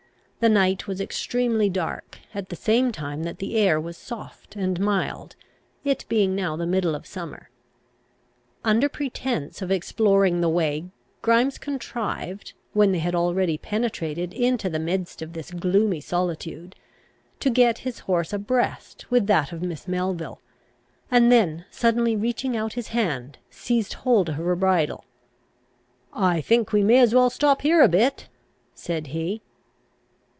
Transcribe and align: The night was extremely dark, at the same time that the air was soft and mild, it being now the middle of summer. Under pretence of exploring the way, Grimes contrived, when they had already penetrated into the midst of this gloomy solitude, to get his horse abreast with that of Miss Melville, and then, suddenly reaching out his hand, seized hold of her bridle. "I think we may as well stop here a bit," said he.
The 0.41 0.49
night 0.49 0.87
was 0.87 0.99
extremely 0.99 1.69
dark, 1.69 2.17
at 2.33 2.49
the 2.49 2.55
same 2.55 2.91
time 2.91 3.21
that 3.25 3.37
the 3.37 3.55
air 3.57 3.79
was 3.79 3.95
soft 3.95 4.55
and 4.55 4.79
mild, 4.79 5.35
it 5.83 6.03
being 6.09 6.33
now 6.33 6.55
the 6.55 6.65
middle 6.65 6.95
of 6.95 7.05
summer. 7.05 7.51
Under 8.63 8.89
pretence 8.89 9.61
of 9.61 9.69
exploring 9.69 10.41
the 10.41 10.49
way, 10.49 10.85
Grimes 11.21 11.59
contrived, 11.59 12.53
when 12.73 12.91
they 12.91 12.97
had 12.97 13.13
already 13.13 13.59
penetrated 13.59 14.33
into 14.33 14.67
the 14.67 14.79
midst 14.79 15.21
of 15.21 15.33
this 15.33 15.51
gloomy 15.51 16.01
solitude, 16.01 16.75
to 17.39 17.51
get 17.51 17.77
his 17.85 17.99
horse 17.99 18.33
abreast 18.33 19.11
with 19.11 19.27
that 19.27 19.51
of 19.51 19.61
Miss 19.61 19.87
Melville, 19.87 20.41
and 21.11 21.31
then, 21.31 21.65
suddenly 21.69 22.15
reaching 22.15 22.57
out 22.57 22.73
his 22.73 22.87
hand, 22.87 23.37
seized 23.51 23.93
hold 23.93 24.29
of 24.29 24.35
her 24.37 24.55
bridle. 24.55 25.05
"I 26.11 26.41
think 26.41 26.73
we 26.73 26.81
may 26.81 26.97
as 26.97 27.13
well 27.13 27.29
stop 27.29 27.61
here 27.61 27.83
a 27.83 27.87
bit," 27.87 28.27
said 28.73 29.05
he. 29.13 29.43